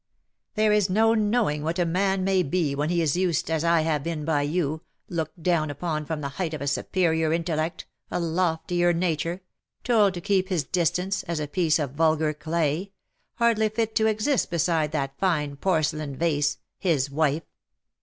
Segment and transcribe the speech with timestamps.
[0.55, 3.63] "There is no knowing what a man may be when 23 lie is used as
[3.63, 7.85] I have been by you— looked down upon from the height of a superior intellect,
[8.09, 9.41] a loftier nature—
[9.83, 12.93] told to keep his distance, as a piece of vulgar clay—
[13.35, 17.43] hardly fit to exist beside that fine porcelain vase, his wife.